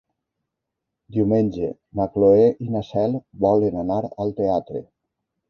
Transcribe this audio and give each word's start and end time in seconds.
Diumenge 1.17 1.69
na 1.99 2.07
Cloè 2.15 2.47
i 2.67 2.71
na 2.77 2.83
Cel 2.89 3.15
volen 3.45 3.79
anar 3.85 4.01
al 4.09 4.35
teatre. 4.43 4.85